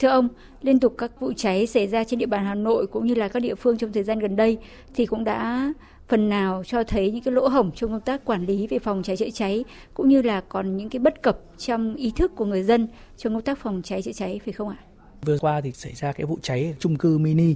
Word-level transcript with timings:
Thưa 0.00 0.08
ông, 0.08 0.28
liên 0.62 0.80
tục 0.80 0.94
các 0.98 1.20
vụ 1.20 1.32
cháy 1.36 1.66
xảy 1.66 1.86
ra 1.86 2.04
trên 2.04 2.18
địa 2.18 2.26
bàn 2.26 2.44
Hà 2.44 2.54
Nội 2.54 2.86
cũng 2.86 3.06
như 3.06 3.14
là 3.14 3.28
các 3.28 3.40
địa 3.40 3.54
phương 3.54 3.78
trong 3.78 3.92
thời 3.92 4.02
gian 4.02 4.18
gần 4.18 4.36
đây 4.36 4.58
thì 4.94 5.06
cũng 5.06 5.24
đã 5.24 5.72
phần 6.08 6.28
nào 6.28 6.62
cho 6.66 6.84
thấy 6.84 7.10
những 7.10 7.22
cái 7.22 7.34
lỗ 7.34 7.48
hổng 7.48 7.70
trong 7.74 7.90
công 7.90 8.00
tác 8.00 8.24
quản 8.24 8.46
lý 8.46 8.66
về 8.66 8.78
phòng 8.78 9.02
cháy 9.02 9.16
chữa 9.16 9.30
cháy 9.30 9.64
cũng 9.94 10.08
như 10.08 10.22
là 10.22 10.40
còn 10.40 10.76
những 10.76 10.88
cái 10.88 11.00
bất 11.00 11.22
cập 11.22 11.38
trong 11.58 11.94
ý 11.94 12.12
thức 12.16 12.32
của 12.36 12.44
người 12.44 12.62
dân 12.62 12.88
trong 13.16 13.34
công 13.34 13.42
tác 13.42 13.58
phòng 13.58 13.82
cháy 13.84 14.02
chữa 14.02 14.12
cháy 14.12 14.40
phải 14.44 14.52
không 14.52 14.68
ạ? 14.68 14.76
Vừa 15.22 15.38
qua 15.38 15.60
thì 15.60 15.72
xảy 15.72 15.92
ra 15.92 16.12
cái 16.12 16.26
vụ 16.26 16.38
cháy 16.42 16.74
chung 16.78 16.96
cư 16.96 17.18
mini 17.18 17.54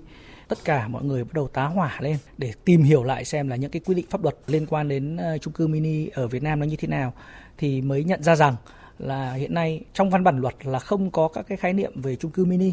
tất 0.49 0.59
cả 0.65 0.89
mọi 0.89 1.05
người 1.05 1.25
bắt 1.25 1.33
đầu 1.35 1.49
tá 1.49 1.65
hỏa 1.65 1.99
lên 2.01 2.17
để 2.39 2.53
tìm 2.65 2.83
hiểu 2.83 3.05
lại 3.05 3.25
xem 3.25 3.49
là 3.49 3.57
những 3.57 3.71
cái 3.71 3.83
quy 3.85 3.95
định 3.95 4.07
pháp 4.11 4.23
luật 4.23 4.37
liên 4.47 4.67
quan 4.67 4.89
đến 4.89 5.17
ờ, 5.17 5.39
chung 5.39 5.53
cư 5.53 5.67
mini 5.67 6.09
ở 6.09 6.29
Việt 6.29 6.43
Nam 6.43 6.61
nó 6.61 6.67
như 6.67 6.77
thế 6.77 6.89
nào 6.89 7.13
thì 7.59 7.81
mới 7.81 8.05
nhận 8.05 8.23
ra 8.23 8.37
rằng 8.37 8.57
là 8.99 9.33
hiện 9.33 9.55
nay 9.55 9.81
trong 9.95 10.11
văn 10.11 10.25
bản 10.25 10.39
luật 10.39 10.67
là 10.67 10.79
không 10.79 11.11
có 11.11 11.29
các 11.29 11.47
cái 11.49 11.59
khái 11.59 11.73
niệm 11.73 12.01
về 12.01 12.17
chung 12.17 12.31
cư 12.31 12.45
mini, 12.45 12.73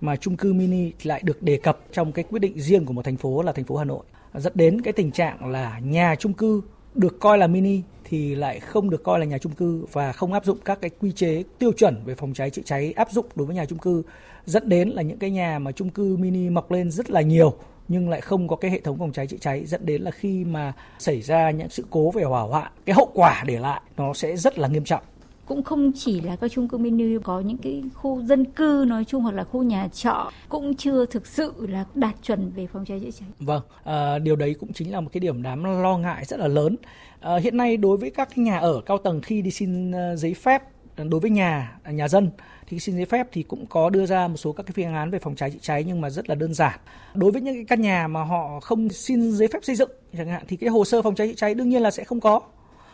mà 0.00 0.16
chung 0.16 0.36
cư 0.36 0.52
mini 0.52 0.92
lại 1.02 1.20
được 1.24 1.42
đề 1.42 1.56
cập 1.56 1.78
trong 1.92 2.12
cái 2.12 2.24
quyết 2.30 2.38
định 2.38 2.60
riêng 2.60 2.84
của 2.84 2.92
một 2.92 3.04
thành 3.04 3.16
phố 3.16 3.42
là 3.42 3.52
thành 3.52 3.64
phố 3.64 3.76
Hà 3.76 3.84
Nội. 3.84 4.04
Dẫn 4.34 4.52
đến 4.56 4.80
cái 4.80 4.92
tình 4.92 5.10
trạng 5.10 5.50
là 5.50 5.78
nhà 5.78 6.14
chung 6.18 6.32
cư 6.32 6.62
được 6.94 7.20
coi 7.20 7.38
là 7.38 7.46
mini 7.46 7.80
thì 8.04 8.34
lại 8.34 8.60
không 8.60 8.90
được 8.90 9.04
coi 9.04 9.18
là 9.18 9.24
nhà 9.24 9.38
chung 9.38 9.52
cư 9.52 9.86
và 9.92 10.12
không 10.12 10.32
áp 10.32 10.44
dụng 10.44 10.58
các 10.64 10.80
cái 10.80 10.90
quy 11.00 11.12
chế 11.12 11.42
tiêu 11.58 11.72
chuẩn 11.72 12.02
về 12.04 12.14
phòng 12.14 12.34
cháy 12.34 12.50
chữa 12.50 12.62
cháy 12.64 12.92
áp 12.96 13.10
dụng 13.10 13.26
đối 13.34 13.46
với 13.46 13.56
nhà 13.56 13.64
chung 13.64 13.78
cư. 13.78 14.02
Dẫn 14.44 14.68
đến 14.68 14.88
là 14.88 15.02
những 15.02 15.18
cái 15.18 15.30
nhà 15.30 15.58
mà 15.58 15.72
chung 15.72 15.90
cư 15.90 16.16
mini 16.16 16.50
mọc 16.50 16.70
lên 16.70 16.90
rất 16.90 17.10
là 17.10 17.20
nhiều 17.20 17.54
nhưng 17.88 18.08
lại 18.08 18.20
không 18.20 18.48
có 18.48 18.56
cái 18.56 18.70
hệ 18.70 18.80
thống 18.80 18.98
phòng 18.98 19.12
cháy 19.12 19.26
chữa 19.26 19.36
cháy. 19.40 19.64
Dẫn 19.66 19.86
đến 19.86 20.02
là 20.02 20.10
khi 20.10 20.44
mà 20.44 20.72
xảy 20.98 21.22
ra 21.22 21.50
những 21.50 21.68
sự 21.68 21.84
cố 21.90 22.10
về 22.10 22.22
hỏa 22.22 22.42
hoạn, 22.42 22.72
cái 22.84 22.94
hậu 22.94 23.10
quả 23.14 23.44
để 23.46 23.58
lại 23.58 23.80
nó 23.96 24.14
sẽ 24.14 24.36
rất 24.36 24.58
là 24.58 24.68
nghiêm 24.68 24.84
trọng 24.84 25.02
cũng 25.50 25.62
không 25.62 25.92
chỉ 25.94 26.20
là 26.20 26.36
các 26.36 26.50
chung 26.52 26.68
cư 26.68 26.78
mini 26.78 27.18
có 27.24 27.40
những 27.40 27.56
cái 27.56 27.82
khu 27.94 28.22
dân 28.22 28.44
cư 28.44 28.84
nói 28.88 29.04
chung 29.04 29.22
hoặc 29.22 29.34
là 29.34 29.44
khu 29.44 29.62
nhà 29.62 29.88
trọ 29.88 30.30
cũng 30.48 30.74
chưa 30.74 31.06
thực 31.06 31.26
sự 31.26 31.52
là 31.68 31.84
đạt 31.94 32.14
chuẩn 32.22 32.50
về 32.50 32.66
phòng 32.72 32.84
cháy 32.84 33.00
chữa 33.00 33.10
cháy. 33.10 33.28
Vâng, 33.38 33.62
à, 33.84 34.18
điều 34.18 34.36
đấy 34.36 34.54
cũng 34.60 34.72
chính 34.72 34.92
là 34.92 35.00
một 35.00 35.10
cái 35.12 35.20
điểm 35.20 35.42
đáng 35.42 35.82
lo 35.82 35.98
ngại 35.98 36.24
rất 36.24 36.40
là 36.40 36.48
lớn. 36.48 36.76
À, 37.20 37.36
hiện 37.36 37.56
nay 37.56 37.76
đối 37.76 37.96
với 37.96 38.10
các 38.10 38.38
nhà 38.38 38.58
ở 38.58 38.80
cao 38.86 38.98
tầng 38.98 39.20
khi 39.20 39.42
đi 39.42 39.50
xin 39.50 39.92
ờ, 39.92 40.16
giấy 40.16 40.34
phép 40.34 40.62
đối 40.96 41.20
với 41.20 41.30
nhà 41.30 41.78
nhà 41.90 42.08
dân 42.08 42.30
thì 42.66 42.78
xin 42.78 42.96
giấy 42.96 43.06
phép 43.06 43.28
thì 43.32 43.42
cũng 43.42 43.66
có 43.66 43.90
đưa 43.90 44.06
ra 44.06 44.28
một 44.28 44.36
số 44.36 44.52
các 44.52 44.66
cái 44.66 44.72
phương 44.76 44.94
án 44.94 45.10
về 45.10 45.18
phòng 45.18 45.36
cháy 45.36 45.50
chữa 45.50 45.58
cháy 45.62 45.84
nhưng 45.86 46.00
mà 46.00 46.10
rất 46.10 46.28
là 46.28 46.34
đơn 46.34 46.54
giản. 46.54 46.78
Đối 47.14 47.32
với 47.32 47.42
những 47.42 47.54
cái 47.54 47.64
căn 47.64 47.80
nhà 47.80 48.08
mà 48.08 48.22
họ 48.24 48.60
không 48.60 48.88
xin 48.88 49.32
giấy 49.32 49.48
phép 49.52 49.58
xây 49.62 49.76
dựng 49.76 49.90
chẳng 50.16 50.28
hạn 50.28 50.42
thì 50.48 50.56
cái 50.56 50.70
hồ 50.70 50.84
sơ 50.84 51.02
phòng 51.02 51.14
cháy 51.14 51.28
chữa 51.28 51.34
cháy 51.36 51.54
đương 51.54 51.68
nhiên 51.68 51.82
là 51.82 51.90
sẽ 51.90 52.04
không 52.04 52.20
có. 52.20 52.40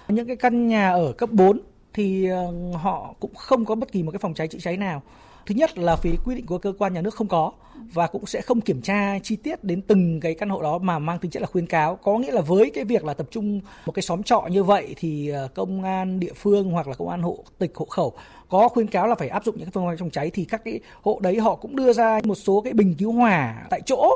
Những 0.09 0.27
cái 0.27 0.37
căn 0.37 0.67
nhà 0.67 0.91
ở 0.91 1.13
cấp 1.13 1.31
4 1.33 1.61
thì 1.97 2.29
ờ, 2.29 2.53
họ 2.73 3.15
cũng 3.21 3.35
không 3.35 3.65
có 3.65 3.75
bất 3.75 3.93
kỳ 3.93 4.03
một 4.03 4.11
cái 4.11 4.19
phòng 4.19 4.35
cháy 4.35 4.49
chữa 4.49 4.59
cháy 4.59 4.77
nào. 4.77 5.03
Thứ 5.47 5.55
nhất 5.55 5.79
là 5.79 5.97
phí 5.97 6.11
quy 6.25 6.35
định 6.35 6.47
của 6.47 6.59
cơ 6.59 6.73
quan 6.79 6.95
nhà 6.95 7.01
nước 7.01 7.15
không 7.15 7.29
có 7.29 7.53
và 7.93 8.07
cũng 8.07 8.27
sẽ 8.27 8.41
không 8.41 8.61
kiểm 8.61 8.83
tra 8.83 9.19
chi 9.23 9.37
tiết 9.37 9.65
đến 9.65 9.83
từng 9.83 10.21
cái 10.21 10.35
căn 10.35 10.49
hộ 10.49 10.63
đó 10.63 10.79
mà 10.79 10.99
mang 10.99 11.19
tính 11.19 11.31
chất 11.31 11.43
là 11.43 11.47
khuyến 11.47 11.67
cáo. 11.67 11.97
Có 11.97 12.19
nghĩa 12.19 12.33
là 12.33 12.41
với 12.41 12.71
cái 12.75 12.85
việc 12.85 13.05
là 13.05 13.15
tập 13.15 13.27
trung 13.31 13.61
một 13.87 13.93
cái 13.93 14.03
xóm 14.03 14.23
trọ 14.23 14.47
như 14.51 14.65
vậy 14.65 14.95
thì 14.97 15.29
ờ, 15.29 15.49
công 15.55 15.83
an 15.83 16.21
địa 16.21 16.33
phương 16.35 16.71
hoặc 16.71 16.89
là 16.89 16.95
công 16.95 17.09
an 17.09 17.23
hộ, 17.23 17.45
tịch 17.59 17.73
hộ 17.75 17.87
khẩu 17.87 18.15
có 18.49 18.69
khuyến 18.69 18.87
cáo 18.87 19.07
là 19.07 19.15
phải 19.15 19.29
áp 19.29 19.45
dụng 19.45 19.57
những 19.57 19.65
cái 19.65 19.71
phương 19.75 19.87
pháp 19.87 19.97
phòng 19.99 20.11
cháy 20.11 20.31
thì 20.31 20.45
các 20.45 20.65
cái 20.65 20.81
hộ 21.03 21.19
đấy 21.23 21.39
họ 21.39 21.55
cũng 21.55 21.77
đưa 21.77 21.93
ra 21.93 22.21
một 22.25 22.35
số 22.35 22.61
cái 22.61 22.73
bình 22.73 22.95
cứu 22.99 23.13
hỏa 23.13 23.67
tại 23.71 23.81
chỗ. 23.87 24.11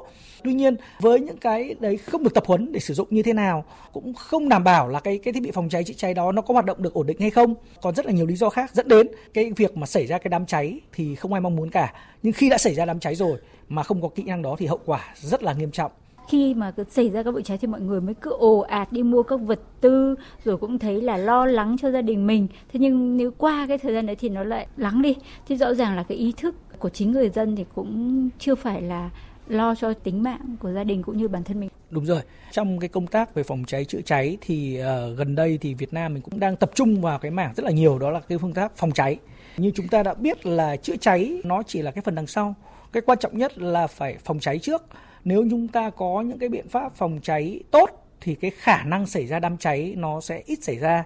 Tuy 0.45 0.55
nhiên, 0.55 0.77
với 1.01 1.21
những 1.21 1.37
cái 1.37 1.75
đấy 1.81 1.97
không 1.97 2.23
được 2.23 2.35
tập 2.35 2.45
huấn 2.47 2.73
để 2.73 2.81
sử 2.81 2.95
dụng 2.95 3.09
như 3.11 3.23
thế 3.23 3.33
nào, 3.33 3.65
cũng 3.93 4.15
không 4.15 4.49
đảm 4.49 4.65
bảo 4.65 4.89
là 4.89 5.01
cái 5.01 5.19
cái 5.19 5.33
thiết 5.33 5.43
bị 5.43 5.51
phòng 5.51 5.69
cháy 5.69 5.85
chữa 5.85 5.95
cháy 5.95 6.15
đó 6.15 6.33
nó 6.33 6.43
có 6.43 6.55
hoạt 6.55 6.65
động 6.65 6.83
được 6.83 6.95
ổn 6.95 7.07
định 7.07 7.21
hay 7.21 7.31
không. 7.31 7.55
Còn 7.83 7.95
rất 7.95 8.07
là 8.07 8.13
nhiều 8.13 8.27
lý 8.27 8.37
do 8.37 8.49
khác 8.49 8.75
dẫn 8.75 8.89
đến 8.89 9.09
cái 9.35 9.53
việc 9.57 9.77
mà 9.77 9.87
xảy 9.87 10.07
ra 10.07 10.19
cái 10.19 10.29
đám 10.29 10.47
cháy 10.47 10.81
thì 10.93 11.15
không 11.15 11.33
ai 11.33 11.41
mong 11.41 11.57
muốn 11.57 11.71
cả. 11.71 11.95
Nhưng 12.23 12.33
khi 12.33 12.49
đã 12.49 12.59
xảy 12.59 12.75
ra 12.75 12.85
đám 12.85 13.01
cháy 13.01 13.15
rồi 13.15 13.39
mà 13.69 13.83
không 13.83 14.03
có 14.03 14.09
kỹ 14.09 14.23
năng 14.23 14.43
đó 14.43 14.57
thì 14.59 14.67
hậu 14.67 14.81
quả 14.87 15.15
rất 15.17 15.43
là 15.43 15.53
nghiêm 15.53 15.71
trọng 15.71 15.93
khi 16.31 16.55
mà 16.55 16.73
xảy 16.91 17.11
ra 17.11 17.23
các 17.23 17.31
vụ 17.31 17.41
cháy 17.41 17.59
thì 17.59 17.69
mọi 17.69 17.81
người 17.81 18.01
mới 18.01 18.15
cứ 18.15 18.31
ồ 18.31 18.59
ạt 18.59 18.93
đi 18.93 19.03
mua 19.03 19.23
các 19.23 19.41
vật 19.41 19.61
tư 19.81 20.15
rồi 20.45 20.57
cũng 20.57 20.79
thấy 20.79 21.01
là 21.01 21.17
lo 21.17 21.47
lắng 21.47 21.77
cho 21.83 21.91
gia 21.91 22.03
đình 22.03 22.27
mình 22.27 22.49
thế 22.73 22.81
nhưng 22.81 23.17
nếu 23.17 23.31
qua 23.39 23.67
cái 23.69 23.79
thời 23.79 23.95
gian 23.95 24.07
đấy 24.07 24.17
thì 24.17 24.29
nó 24.29 24.45
lại 24.45 24.67
lắng 24.77 25.03
đi 25.03 25.17
thì 25.49 25.57
rõ 25.57 25.75
ràng 25.75 25.97
là 25.97 26.03
cái 26.03 26.19
ý 26.19 26.35
thức 26.37 26.55
của 26.79 26.89
chính 26.89 27.13
người 27.13 27.29
dân 27.29 27.57
thì 27.57 27.65
cũng 27.75 28.29
chưa 28.39 28.55
phải 28.55 28.83
là 28.83 29.11
lo 29.49 29.75
cho 29.75 29.93
tính 29.93 30.23
mạng 30.23 30.57
của 30.61 30.73
gia 30.73 30.85
đình 30.85 31.03
cũng 31.03 31.17
như 31.17 31.29
bản 31.29 31.45
thân 31.45 31.61
mình. 31.61 31.69
Đúng 31.91 32.05
rồi. 32.05 32.21
Trong 32.51 32.79
cái 32.79 32.89
công 32.89 33.07
tác 33.07 33.35
về 33.35 33.43
phòng 33.43 33.65
cháy 33.67 33.85
chữa 33.85 34.01
cháy 34.01 34.39
thì 34.41 34.81
uh, 34.81 35.19
gần 35.19 35.35
đây 35.35 35.59
thì 35.61 35.75
Việt 35.75 35.93
Nam 35.93 36.15
mình 36.15 36.23
cũng 36.23 36.41
đang 36.41 36.57
tập 36.57 36.71
trung 36.75 37.01
vào 37.01 37.19
cái 37.19 37.31
mảng 37.31 37.55
rất 37.57 37.65
là 37.65 37.71
nhiều 37.71 37.99
đó 37.99 38.11
là 38.11 38.21
cái 38.21 38.39
phương 38.39 38.55
pháp 38.55 38.73
phòng 38.77 38.93
cháy. 38.93 39.19
Như 39.57 39.71
chúng 39.75 39.89
ta 39.89 40.03
đã 40.03 40.15
biết 40.15 40.47
là 40.47 40.77
chữa 40.77 40.97
cháy 40.97 41.41
nó 41.45 41.63
chỉ 41.63 41.83
là 41.83 41.91
cái 41.91 42.03
phần 42.03 42.15
đằng 42.15 42.27
sau. 42.27 42.55
Cái 42.93 43.01
quan 43.01 43.19
trọng 43.19 43.39
nhất 43.39 43.59
là 43.59 43.87
phải 43.87 44.17
phòng 44.25 44.41
cháy 44.41 44.59
trước. 44.59 44.83
Nếu 45.25 45.45
chúng 45.51 45.69
ta 45.69 45.91
có 45.91 46.21
những 46.21 46.39
cái 46.39 46.49
biện 46.49 46.69
pháp 46.69 46.97
phòng 46.97 47.21
cháy 47.23 47.61
tốt 47.71 48.07
thì 48.21 48.35
cái 48.35 48.51
khả 48.51 48.83
năng 48.83 49.07
xảy 49.07 49.27
ra 49.27 49.39
đám 49.39 49.57
cháy 49.57 49.95
nó 49.97 50.21
sẽ 50.21 50.43
ít 50.47 50.65
xảy 50.65 50.79
ra. 50.79 51.05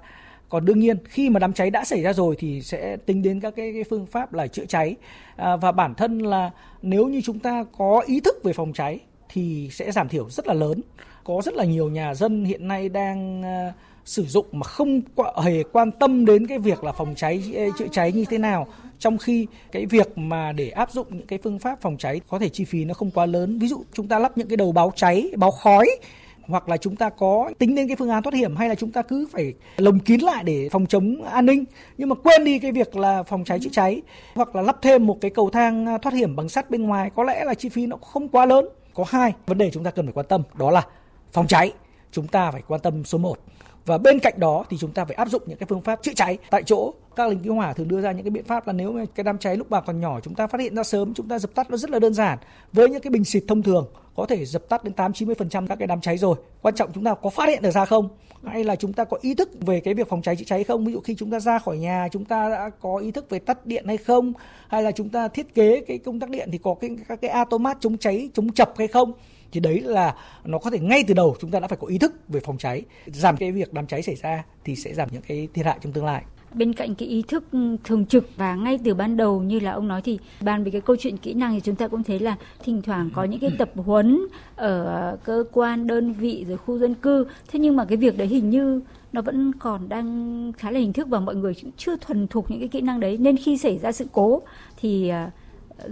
Còn 0.48 0.64
đương 0.64 0.78
nhiên 0.78 0.96
khi 1.04 1.30
mà 1.30 1.40
đám 1.40 1.52
cháy 1.52 1.70
đã 1.70 1.84
xảy 1.84 2.02
ra 2.02 2.12
rồi 2.12 2.36
thì 2.38 2.62
sẽ 2.62 2.96
tính 2.96 3.22
đến 3.22 3.40
các 3.40 3.54
cái, 3.56 3.72
cái 3.72 3.84
phương 3.90 4.06
pháp 4.06 4.32
là 4.32 4.46
chữa 4.46 4.64
cháy. 4.64 4.96
À, 5.36 5.56
và 5.56 5.72
bản 5.72 5.94
thân 5.94 6.18
là 6.18 6.50
nếu 6.82 7.06
như 7.06 7.20
chúng 7.24 7.38
ta 7.38 7.64
có 7.78 8.02
ý 8.06 8.20
thức 8.20 8.40
về 8.44 8.52
phòng 8.52 8.72
cháy 8.72 8.98
thì 9.28 9.68
sẽ 9.72 9.92
giảm 9.92 10.08
thiểu 10.08 10.30
rất 10.30 10.46
là 10.46 10.54
lớn. 10.54 10.80
Có 11.24 11.40
rất 11.44 11.54
là 11.54 11.64
nhiều 11.64 11.90
nhà 11.90 12.14
dân 12.14 12.44
hiện 12.44 12.68
nay 12.68 12.88
đang 12.88 13.40
uh, 13.40 13.74
sử 14.04 14.24
dụng 14.26 14.46
mà 14.52 14.64
không 14.64 15.00
hề 15.42 15.62
quan 15.72 15.90
tâm 15.90 16.26
đến 16.26 16.46
cái 16.46 16.58
việc 16.58 16.84
là 16.84 16.92
phòng 16.92 17.14
cháy 17.16 17.42
chữa 17.78 17.88
cháy 17.92 18.12
như 18.12 18.24
thế 18.30 18.38
nào 18.38 18.66
trong 18.98 19.18
khi 19.18 19.46
cái 19.72 19.86
việc 19.86 20.18
mà 20.18 20.52
để 20.52 20.70
áp 20.70 20.92
dụng 20.92 21.06
những 21.10 21.26
cái 21.26 21.38
phương 21.42 21.58
pháp 21.58 21.80
phòng 21.80 21.96
cháy 21.98 22.20
có 22.28 22.38
thể 22.38 22.48
chi 22.48 22.64
phí 22.64 22.84
nó 22.84 22.94
không 22.94 23.10
quá 23.10 23.26
lớn. 23.26 23.58
Ví 23.58 23.68
dụ 23.68 23.82
chúng 23.92 24.08
ta 24.08 24.18
lắp 24.18 24.38
những 24.38 24.48
cái 24.48 24.56
đầu 24.56 24.72
báo 24.72 24.92
cháy, 24.96 25.30
báo 25.36 25.50
khói, 25.50 25.86
hoặc 26.42 26.68
là 26.68 26.76
chúng 26.76 26.96
ta 26.96 27.10
có 27.10 27.50
tính 27.58 27.74
đến 27.74 27.88
cái 27.88 27.96
phương 27.96 28.10
án 28.10 28.22
thoát 28.22 28.34
hiểm, 28.34 28.56
hay 28.56 28.68
là 28.68 28.74
chúng 28.74 28.92
ta 28.92 29.02
cứ 29.02 29.26
phải 29.32 29.54
lồng 29.76 29.98
kín 29.98 30.20
lại 30.20 30.44
để 30.44 30.68
phòng 30.72 30.86
chống 30.86 31.22
an 31.22 31.46
ninh. 31.46 31.64
Nhưng 31.98 32.08
mà 32.08 32.14
quên 32.14 32.44
đi 32.44 32.58
cái 32.58 32.72
việc 32.72 32.96
là 32.96 33.22
phòng 33.22 33.44
cháy 33.44 33.58
chữa 33.62 33.70
cháy, 33.72 34.02
hoặc 34.34 34.56
là 34.56 34.62
lắp 34.62 34.76
thêm 34.82 35.06
một 35.06 35.18
cái 35.20 35.30
cầu 35.30 35.50
thang 35.50 35.86
à, 35.86 35.98
thoát 35.98 36.12
hiểm 36.14 36.36
bằng 36.36 36.48
sắt 36.48 36.70
bên 36.70 36.82
ngoài, 36.82 37.10
có 37.14 37.24
lẽ 37.24 37.44
là 37.44 37.54
chi 37.54 37.68
phí 37.68 37.86
nó 37.86 37.96
không 37.96 38.28
quá 38.28 38.46
lớn. 38.46 38.68
Có 38.94 39.04
hai 39.08 39.32
vấn 39.46 39.58
đề 39.58 39.70
chúng 39.70 39.84
ta 39.84 39.90
cần 39.90 40.06
phải 40.06 40.12
quan 40.12 40.26
tâm, 40.28 40.42
đó 40.54 40.70
là 40.70 40.86
phòng 41.32 41.46
cháy 41.46 41.72
chúng 42.14 42.26
ta 42.26 42.50
phải 42.50 42.62
quan 42.68 42.80
tâm 42.80 43.04
số 43.04 43.18
1 43.18 43.38
và 43.86 43.98
bên 43.98 44.18
cạnh 44.18 44.34
đó 44.36 44.64
thì 44.70 44.76
chúng 44.80 44.92
ta 44.92 45.04
phải 45.04 45.14
áp 45.14 45.28
dụng 45.28 45.42
những 45.46 45.58
cái 45.58 45.66
phương 45.70 45.80
pháp 45.80 46.02
chữa 46.02 46.12
cháy. 46.14 46.38
Tại 46.50 46.62
chỗ, 46.62 46.92
các 47.16 47.28
lính 47.28 47.38
cứu 47.38 47.54
hỏa 47.54 47.72
thường 47.72 47.88
đưa 47.88 48.00
ra 48.00 48.12
những 48.12 48.22
cái 48.22 48.30
biện 48.30 48.44
pháp 48.44 48.66
là 48.66 48.72
nếu 48.72 49.06
cái 49.14 49.24
đám 49.24 49.38
cháy 49.38 49.56
lúc 49.56 49.70
mà 49.70 49.80
còn 49.80 50.00
nhỏ 50.00 50.20
chúng 50.20 50.34
ta 50.34 50.46
phát 50.46 50.60
hiện 50.60 50.74
ra 50.74 50.82
sớm, 50.82 51.14
chúng 51.14 51.28
ta 51.28 51.38
dập 51.38 51.54
tắt 51.54 51.70
nó 51.70 51.76
rất 51.76 51.90
là 51.90 51.98
đơn 51.98 52.14
giản. 52.14 52.38
Với 52.72 52.88
những 52.88 53.02
cái 53.02 53.10
bình 53.10 53.24
xịt 53.24 53.44
thông 53.48 53.62
thường, 53.62 53.86
có 54.16 54.26
thể 54.26 54.44
dập 54.44 54.68
tắt 54.68 54.84
đến 54.84 54.92
8 54.92 55.12
90% 55.12 55.66
các 55.66 55.78
cái 55.78 55.86
đám 55.86 56.00
cháy 56.00 56.18
rồi. 56.18 56.36
Quan 56.62 56.74
trọng 56.74 56.92
chúng 56.92 57.04
ta 57.04 57.14
có 57.14 57.30
phát 57.30 57.48
hiện 57.48 57.62
được 57.62 57.70
ra 57.70 57.84
không? 57.84 58.08
Hay 58.44 58.64
là 58.64 58.76
chúng 58.76 58.92
ta 58.92 59.04
có 59.04 59.18
ý 59.20 59.34
thức 59.34 59.50
về 59.60 59.80
cái 59.80 59.94
việc 59.94 60.08
phòng 60.08 60.22
cháy 60.22 60.36
chữa 60.36 60.44
cháy 60.44 60.64
không? 60.64 60.84
Ví 60.84 60.92
dụ 60.92 61.00
khi 61.00 61.14
chúng 61.14 61.30
ta 61.30 61.40
ra 61.40 61.58
khỏi 61.58 61.78
nhà, 61.78 62.08
chúng 62.12 62.24
ta 62.24 62.50
đã 62.50 62.70
có 62.80 62.96
ý 62.96 63.10
thức 63.10 63.30
về 63.30 63.38
tắt 63.38 63.66
điện 63.66 63.84
hay 63.86 63.96
không? 63.96 64.32
Hay 64.68 64.82
là 64.82 64.92
chúng 64.92 65.08
ta 65.08 65.28
thiết 65.28 65.54
kế 65.54 65.80
cái 65.80 65.98
công 65.98 66.20
tắc 66.20 66.30
điện 66.30 66.48
thì 66.52 66.58
có 66.58 66.74
cái, 66.80 66.90
các 67.08 67.20
cái 67.20 67.30
automat 67.30 67.76
chống 67.80 67.98
cháy, 67.98 68.30
chống 68.34 68.52
chập 68.52 68.72
hay 68.78 68.88
không? 68.88 69.12
Thì 69.54 69.60
đấy 69.60 69.80
là 69.80 70.14
nó 70.44 70.58
có 70.58 70.70
thể 70.70 70.78
ngay 70.78 71.04
từ 71.08 71.14
đầu 71.14 71.36
chúng 71.40 71.50
ta 71.50 71.60
đã 71.60 71.68
phải 71.68 71.78
có 71.80 71.86
ý 71.86 71.98
thức 71.98 72.14
về 72.28 72.40
phòng 72.40 72.58
cháy. 72.58 72.82
Giảm 73.06 73.36
cái 73.36 73.52
việc 73.52 73.72
đám 73.72 73.86
cháy 73.86 74.02
xảy 74.02 74.14
ra 74.14 74.44
thì 74.64 74.76
sẽ 74.76 74.94
giảm 74.94 75.08
những 75.12 75.22
cái 75.28 75.48
thiệt 75.54 75.66
hại 75.66 75.78
trong 75.82 75.92
tương 75.92 76.04
lai. 76.04 76.22
Bên 76.54 76.72
cạnh 76.72 76.94
cái 76.94 77.08
ý 77.08 77.22
thức 77.28 77.44
ừ, 77.52 77.76
thường 77.84 78.06
trực 78.06 78.28
và 78.36 78.54
ngay 78.54 78.78
từ 78.84 78.94
ban 78.94 79.16
đầu 79.16 79.42
như 79.42 79.60
là 79.60 79.72
ông 79.72 79.88
nói 79.88 80.02
thì 80.02 80.18
bàn 80.40 80.64
về 80.64 80.70
cái 80.70 80.80
câu 80.80 80.96
chuyện 80.96 81.16
kỹ 81.16 81.34
năng 81.34 81.54
thì 81.54 81.60
chúng 81.60 81.74
ta 81.74 81.88
cũng 81.88 82.02
thấy 82.02 82.18
là 82.18 82.36
thỉnh 82.64 82.82
thoảng 82.82 83.10
có 83.14 83.24
những 83.24 83.40
cái 83.40 83.50
tập 83.58 83.70
huấn 83.74 84.20
ở 84.56 85.16
cơ 85.24 85.44
quan, 85.52 85.86
đơn 85.86 86.12
vị 86.12 86.44
rồi 86.48 86.56
khu 86.56 86.78
dân 86.78 86.94
cư. 86.94 87.26
Thế 87.48 87.58
nhưng 87.58 87.76
mà 87.76 87.84
cái 87.84 87.96
việc 87.96 88.18
đấy 88.18 88.26
hình 88.26 88.50
như 88.50 88.80
nó 89.12 89.22
vẫn 89.22 89.52
còn 89.52 89.88
đang 89.88 90.52
khá 90.58 90.70
là 90.70 90.80
hình 90.80 90.92
thức 90.92 91.08
và 91.08 91.20
mọi 91.20 91.34
người 91.34 91.54
cũng 91.62 91.70
chưa 91.76 91.96
thuần 91.96 92.28
thục 92.28 92.50
những 92.50 92.58
cái 92.60 92.68
kỹ 92.68 92.80
năng 92.80 93.00
đấy. 93.00 93.16
Nên 93.20 93.36
khi 93.36 93.58
xảy 93.58 93.78
ra 93.78 93.92
sự 93.92 94.06
cố 94.12 94.42
thì 94.80 95.08
à, 95.08 95.30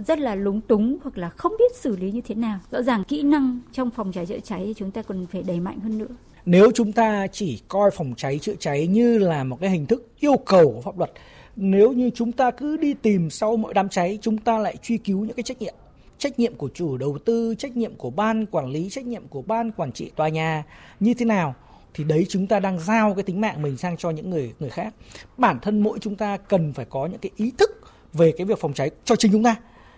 rất 0.07 0.19
là 0.19 0.35
lúng 0.35 0.61
túng 0.61 0.97
hoặc 1.03 1.17
là 1.17 1.29
không 1.29 1.51
biết 1.59 1.75
xử 1.75 1.95
lý 1.95 2.11
như 2.11 2.21
thế 2.21 2.35
nào. 2.35 2.59
Rõ 2.71 2.81
ràng 2.81 3.03
kỹ 3.03 3.23
năng 3.23 3.59
trong 3.71 3.89
phòng 3.91 4.11
cháy 4.11 4.25
chữa 4.25 4.39
cháy 4.43 4.63
thì 4.65 4.73
chúng 4.77 4.91
ta 4.91 5.01
cần 5.01 5.27
phải 5.31 5.43
đẩy 5.43 5.59
mạnh 5.59 5.79
hơn 5.79 5.97
nữa. 5.97 6.07
Nếu 6.45 6.71
chúng 6.75 6.91
ta 6.91 7.27
chỉ 7.27 7.61
coi 7.67 7.91
phòng 7.91 8.13
cháy 8.17 8.39
chữa 8.39 8.55
cháy 8.59 8.87
như 8.87 9.17
là 9.17 9.43
một 9.43 9.57
cái 9.61 9.69
hình 9.69 9.85
thức 9.85 10.07
yêu 10.19 10.37
cầu 10.45 10.71
của 10.75 10.81
pháp 10.81 10.97
luật, 10.97 11.11
nếu 11.55 11.91
như 11.91 12.09
chúng 12.09 12.31
ta 12.31 12.51
cứ 12.51 12.77
đi 12.77 12.93
tìm 12.93 13.29
sau 13.29 13.57
mỗi 13.57 13.73
đám 13.73 13.89
cháy, 13.89 14.19
chúng 14.21 14.37
ta 14.37 14.57
lại 14.57 14.75
truy 14.81 14.97
cứu 14.97 15.19
những 15.19 15.35
cái 15.35 15.43
trách 15.43 15.61
nhiệm 15.61 15.73
trách 16.17 16.39
nhiệm 16.39 16.55
của 16.55 16.69
chủ 16.73 16.97
đầu 16.97 17.17
tư, 17.25 17.55
trách 17.57 17.77
nhiệm 17.77 17.95
của 17.95 18.09
ban 18.09 18.45
quản 18.45 18.67
lý, 18.67 18.89
trách 18.89 19.05
nhiệm 19.05 19.27
của 19.27 19.41
ban 19.41 19.71
quản 19.71 19.91
trị 19.91 20.11
tòa 20.15 20.29
nhà 20.29 20.63
như 20.99 21.13
thế 21.13 21.25
nào 21.25 21.55
thì 21.93 22.03
đấy 22.03 22.25
chúng 22.29 22.47
ta 22.47 22.59
đang 22.59 22.79
giao 22.79 23.13
cái 23.13 23.23
tính 23.23 23.41
mạng 23.41 23.61
mình 23.61 23.77
sang 23.77 23.97
cho 23.97 24.09
những 24.09 24.29
người 24.29 24.53
người 24.59 24.69
khác. 24.69 24.93
Bản 25.37 25.59
thân 25.61 25.81
mỗi 25.81 25.99
chúng 25.99 26.15
ta 26.15 26.37
cần 26.37 26.73
phải 26.73 26.85
có 26.85 27.05
những 27.05 27.19
cái 27.19 27.31
ý 27.35 27.51
thức 27.57 27.69
về 28.13 28.33
cái 28.37 28.45
việc 28.45 28.59
phòng 28.59 28.73
cháy 28.73 28.91
cho 29.05 29.15
chính 29.15 29.31
chúng 29.31 29.43
ta 29.43 29.55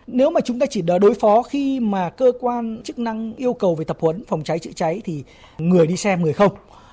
nếu 0.07 0.29
mà 0.29 0.41
chúng 0.41 0.59
ta 0.59 0.65
chỉ 0.65 0.81
đối 0.81 1.13
phó 1.13 1.41
khi 1.41 1.79
mà 1.79 2.09
cơ 2.09 2.31
quan 2.39 2.81
chức 2.83 2.99
năng 2.99 3.33
yêu 3.35 3.53
cầu 3.53 3.75
về 3.75 3.85
tập 3.85 3.97
huấn 3.99 4.23
phòng 4.25 4.43
cháy 4.43 4.59
chữa 4.59 4.71
cháy 4.75 5.01
thì 5.05 5.23
người 5.57 5.87
đi 5.87 5.97
xem 5.97 6.21
người 6.21 6.33
không. 6.33 6.51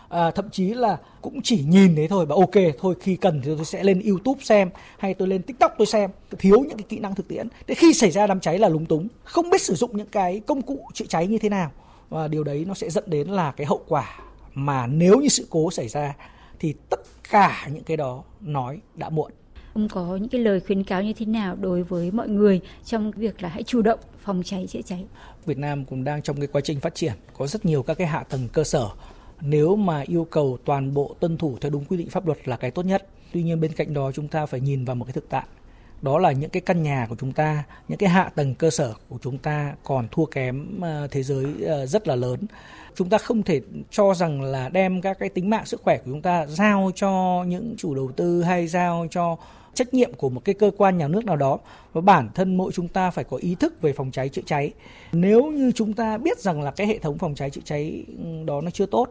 À, 0.08 0.30
thậm 0.30 0.50
chí 0.50 0.74
là 0.74 0.98
cũng 1.22 1.42
chỉ 1.42 1.64
nhìn 1.66 1.94
đấy 1.94 2.08
thôi 2.08 2.26
và 2.26 2.34
ok 2.34 2.74
thôi 2.78 2.94
khi 3.00 3.16
cần 3.16 3.40
thì 3.44 3.50
tôi 3.56 3.64
sẽ 3.64 3.84
lên 3.84 4.02
YouTube 4.06 4.44
xem 4.44 4.70
hay 4.98 5.14
tôi 5.14 5.28
lên 5.28 5.42
TikTok 5.42 5.74
tôi 5.78 5.86
xem. 5.86 6.10
Thiếu 6.38 6.60
những 6.60 6.76
cái 6.76 6.86
kỹ 6.88 6.98
năng 6.98 7.14
thực 7.14 7.28
tiễn. 7.28 7.48
Để 7.66 7.74
khi 7.74 7.94
xảy 7.94 8.10
ra 8.10 8.26
đám 8.26 8.40
cháy 8.40 8.58
là 8.58 8.68
lúng 8.68 8.86
túng. 8.86 9.08
Không 9.24 9.50
biết 9.50 9.62
sử 9.62 9.74
dụng 9.74 9.96
những 9.96 10.06
cái 10.06 10.40
công 10.40 10.62
cụ 10.62 10.86
chữa 10.94 11.06
cháy 11.08 11.26
như 11.26 11.38
thế 11.38 11.48
nào. 11.48 11.70
Và 12.08 12.28
điều 12.28 12.44
đấy 12.44 12.64
nó 12.68 12.74
sẽ 12.74 12.90
dẫn 12.90 13.04
đến 13.06 13.28
là 13.28 13.52
cái 13.56 13.66
hậu 13.66 13.84
quả 13.88 14.18
mà 14.54 14.86
nếu 14.86 15.20
như 15.20 15.28
sự 15.28 15.46
cố 15.50 15.70
xảy 15.70 15.88
ra 15.88 16.14
thì 16.58 16.74
tất 16.90 17.00
cả 17.30 17.68
những 17.72 17.84
cái 17.84 17.96
đó 17.96 18.22
nói 18.40 18.80
đã 18.94 19.08
muộn 19.08 19.32
ông 19.74 19.88
có 19.88 20.16
những 20.16 20.28
cái 20.28 20.40
lời 20.40 20.60
khuyến 20.60 20.84
cáo 20.84 21.02
như 21.02 21.12
thế 21.12 21.26
nào 21.26 21.56
đối 21.56 21.82
với 21.82 22.10
mọi 22.10 22.28
người 22.28 22.60
trong 22.84 23.10
việc 23.10 23.42
là 23.42 23.48
hãy 23.48 23.62
chủ 23.62 23.82
động 23.82 24.00
phòng 24.18 24.42
cháy, 24.44 24.66
chữa 24.68 24.82
cháy? 24.82 25.04
Việt 25.46 25.58
Nam 25.58 25.84
cũng 25.84 26.04
đang 26.04 26.22
trong 26.22 26.36
cái 26.36 26.46
quá 26.46 26.60
trình 26.60 26.80
phát 26.80 26.94
triển, 26.94 27.12
có 27.38 27.46
rất 27.46 27.64
nhiều 27.64 27.82
các 27.82 27.94
cái 27.94 28.06
hạ 28.06 28.24
tầng 28.24 28.48
cơ 28.52 28.64
sở. 28.64 28.88
Nếu 29.40 29.76
mà 29.76 30.00
yêu 30.00 30.24
cầu 30.30 30.58
toàn 30.64 30.94
bộ 30.94 31.14
tuân 31.20 31.36
thủ 31.36 31.56
theo 31.60 31.70
đúng 31.70 31.84
quy 31.84 31.96
định 31.96 32.10
pháp 32.10 32.26
luật 32.26 32.48
là 32.48 32.56
cái 32.56 32.70
tốt 32.70 32.82
nhất. 32.82 33.06
Tuy 33.32 33.42
nhiên 33.42 33.60
bên 33.60 33.72
cạnh 33.72 33.94
đó 33.94 34.12
chúng 34.12 34.28
ta 34.28 34.46
phải 34.46 34.60
nhìn 34.60 34.84
vào 34.84 34.96
một 34.96 35.04
cái 35.04 35.12
thực 35.12 35.28
tại. 35.28 35.44
Đó 36.02 36.18
là 36.18 36.32
những 36.32 36.50
cái 36.50 36.60
căn 36.60 36.82
nhà 36.82 37.06
của 37.10 37.16
chúng 37.18 37.32
ta, 37.32 37.64
những 37.88 37.98
cái 37.98 38.08
hạ 38.08 38.30
tầng 38.34 38.54
cơ 38.54 38.70
sở 38.70 38.94
của 39.08 39.18
chúng 39.22 39.38
ta 39.38 39.74
còn 39.84 40.08
thua 40.10 40.24
kém 40.24 40.80
ờ, 40.80 41.06
thế 41.10 41.22
giới 41.22 41.46
ờ, 41.66 41.86
rất 41.86 42.08
là 42.08 42.16
lớn. 42.16 42.40
Chúng 42.94 43.08
ta 43.08 43.18
không 43.18 43.42
thể 43.42 43.60
cho 43.90 44.14
rằng 44.14 44.42
là 44.42 44.68
đem 44.68 45.00
các 45.00 45.18
cái 45.18 45.28
tính 45.28 45.50
mạng 45.50 45.66
sức 45.66 45.82
khỏe 45.82 45.98
của 45.98 46.04
chúng 46.06 46.22
ta 46.22 46.46
giao 46.46 46.90
cho 46.94 47.44
những 47.48 47.74
chủ 47.78 47.94
đầu 47.94 48.12
tư 48.16 48.42
hay 48.42 48.68
giao 48.68 49.06
cho 49.10 49.36
trách 49.74 49.94
nhiệm 49.94 50.14
của 50.14 50.30
một 50.30 50.44
cái 50.44 50.54
cơ 50.54 50.70
quan 50.76 50.98
nhà 50.98 51.08
nước 51.08 51.24
nào 51.24 51.36
đó 51.36 51.58
và 51.92 52.00
bản 52.00 52.28
thân 52.34 52.56
mỗi 52.56 52.72
chúng 52.72 52.88
ta 52.88 53.10
phải 53.10 53.24
có 53.24 53.36
ý 53.36 53.54
thức 53.54 53.82
về 53.82 53.92
phòng 53.92 54.10
cháy 54.10 54.28
chữa 54.28 54.42
cháy. 54.46 54.72
Nếu 55.12 55.46
như 55.46 55.72
chúng 55.74 55.92
ta 55.92 56.18
biết 56.18 56.38
rằng 56.38 56.62
là 56.62 56.70
cái 56.70 56.86
hệ 56.86 56.98
thống 56.98 57.18
phòng 57.18 57.34
cháy 57.34 57.50
chữa 57.50 57.60
cháy 57.64 58.04
đó 58.46 58.60
nó 58.60 58.70
chưa 58.70 58.86
tốt 58.86 59.08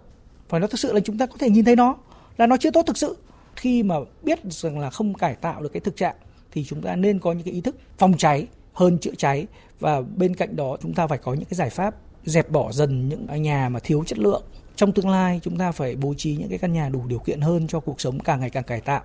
phải 0.49 0.59
nó 0.59 0.67
thực 0.67 0.79
sự 0.79 0.93
là 0.93 0.99
chúng 0.99 1.17
ta 1.17 1.25
có 1.25 1.35
thể 1.39 1.49
nhìn 1.49 1.65
thấy 1.65 1.75
nó, 1.75 1.95
là 2.37 2.47
nó 2.47 2.57
chưa 2.57 2.71
tốt 2.71 2.83
thực 2.87 2.97
sự, 2.97 3.17
khi 3.55 3.83
mà 3.83 3.95
biết 4.23 4.39
rằng 4.43 4.79
là 4.79 4.89
không 4.89 5.13
cải 5.13 5.35
tạo 5.35 5.61
được 5.61 5.73
cái 5.73 5.81
thực 5.81 5.95
trạng 5.95 6.15
thì 6.51 6.63
chúng 6.63 6.81
ta 6.81 6.95
nên 6.95 7.19
có 7.19 7.31
những 7.31 7.43
cái 7.43 7.53
ý 7.53 7.61
thức 7.61 7.75
phòng 7.97 8.13
cháy 8.17 8.47
hơn 8.73 8.97
chữa 8.97 9.15
cháy. 9.17 9.47
Và 9.79 10.01
bên 10.01 10.35
cạnh 10.35 10.55
đó, 10.55 10.77
chúng 10.81 10.93
ta 10.93 11.07
phải 11.07 11.17
có 11.17 11.33
những 11.33 11.45
cái 11.45 11.55
giải 11.55 11.69
pháp 11.69 11.95
dẹp 12.25 12.49
bỏ 12.49 12.71
dần 12.71 13.09
những 13.09 13.43
nhà 13.43 13.69
mà 13.69 13.79
thiếu 13.79 14.03
chất 14.07 14.19
lượng. 14.19 14.43
Trong 14.75 14.91
tương 14.91 15.09
lai, 15.09 15.39
chúng 15.43 15.57
ta 15.57 15.71
phải 15.71 15.95
bố 15.95 16.13
trí 16.17 16.35
những 16.35 16.49
cái 16.49 16.57
căn 16.57 16.73
nhà 16.73 16.89
đủ 16.89 17.01
điều 17.07 17.19
kiện 17.19 17.41
hơn 17.41 17.67
cho 17.67 17.79
cuộc 17.79 18.01
sống 18.01 18.19
càng 18.19 18.39
ngày 18.39 18.49
càng 18.49 18.63
cải 18.63 18.81
tạo 18.81 19.01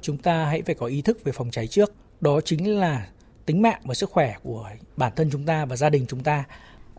chúng 0.00 0.18
ta 0.18 0.44
hãy 0.44 0.62
phải 0.62 0.74
có 0.74 0.86
ý 0.86 1.02
thức 1.02 1.24
về 1.24 1.32
phòng 1.32 1.50
cháy 1.50 1.66
trước 1.66 1.92
đó 2.20 2.40
chính 2.40 2.78
là 2.78 3.08
tính 3.46 3.62
mạng 3.62 3.80
và 3.84 3.94
sức 3.94 4.10
khỏe 4.10 4.34
của 4.42 4.70
bản 4.96 5.12
thân 5.16 5.28
chúng 5.32 5.46
ta 5.46 5.64
và 5.64 5.76
gia 5.76 5.90
đình 5.90 6.06
chúng 6.08 6.22
ta 6.22 6.44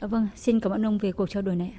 vâng, 0.08 0.28
xin 0.36 0.60
cảm 0.60 0.72
ơn 0.72 0.86
ông 0.86 0.98
về 0.98 1.12
cuộc 1.12 1.30
trao 1.30 1.42
đổi 1.42 1.56
này. 1.56 1.74